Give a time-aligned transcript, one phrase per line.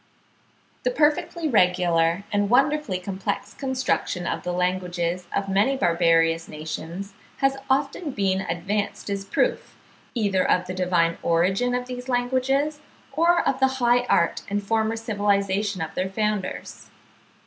[0.81, 7.55] The perfectly regular and wonderfully complex construction of the languages of many barbarous nations has
[7.69, 9.75] often been advanced as a proof,
[10.15, 12.79] either of the divine origin of these languages,
[13.11, 16.89] or of the high art and former civilisation of their founders.